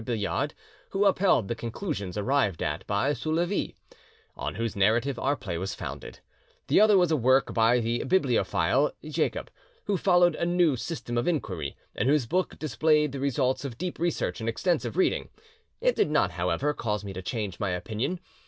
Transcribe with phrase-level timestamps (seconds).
[0.03, 0.55] Billiard,
[0.93, 3.75] who upheld the conclusions arrived at by Soulavie,
[4.35, 6.21] on whose narrative our play was founded;
[6.69, 9.51] the other was a work by the bibliophile Jacob,
[9.83, 13.99] who followed a new system of inquiry, and whose book displayed the results of deep
[13.99, 15.29] research and extensive reading.
[15.81, 18.19] It did not, however, cause me to change my opinion.